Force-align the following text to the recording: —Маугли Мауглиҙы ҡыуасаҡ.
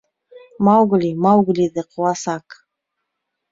—Маугли 0.67 1.11
Мауглиҙы 1.27 1.85
ҡыуасаҡ. 1.91 2.59